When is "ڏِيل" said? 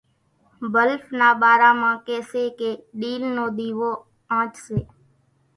2.99-3.21